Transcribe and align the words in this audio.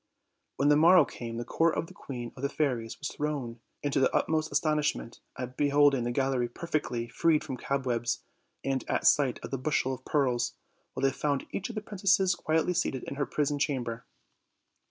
When 0.55 0.69
the 0.69 0.75
morrow 0.75 1.05
came 1.05 1.37
the 1.37 1.45
court 1.45 1.77
of 1.77 1.85
the 1.85 1.93
queen 1.93 2.31
of 2.35 2.41
the 2.41 2.49
fairies 2.49 2.97
was 2.97 3.09
thrown 3.09 3.59
into 3.83 3.99
the 3.99 4.11
utmost 4.15 4.51
astonishment 4.51 5.19
at 5.37 5.55
be 5.55 5.69
holding 5.69 6.05
the 6.05 6.11
gallery 6.11 6.49
perfectly 6.49 7.07
freed 7.07 7.43
from 7.43 7.55
cobwebs, 7.55 8.23
and 8.63 8.83
at 8.89 9.05
sight 9.05 9.39
of 9.43 9.51
the 9.51 9.59
bushel 9.59 9.93
of 9.93 10.03
pearls, 10.03 10.55
while 10.95 11.03
they 11.03 11.11
found 11.11 11.45
each 11.51 11.69
of 11.69 11.75
the 11.75 11.81
princesses 11.81 12.33
quietly 12.33 12.73
seated 12.73 13.03
in 13.03 13.13
her 13.13 13.27
prison 13.27 13.59
chamber. 13.59 14.07